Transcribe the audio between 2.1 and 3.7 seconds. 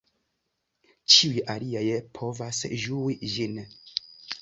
povas ĝui ĝin.